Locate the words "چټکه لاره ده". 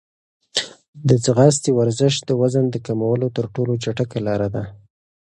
3.83-4.63